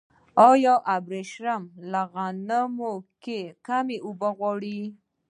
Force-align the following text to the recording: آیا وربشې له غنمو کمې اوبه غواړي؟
آیا 0.49 0.75
وربشې 0.85 1.53
له 1.91 2.01
غنمو 2.13 2.93
کمې 3.65 3.97
اوبه 4.05 4.29
غواړي؟ 4.37 4.79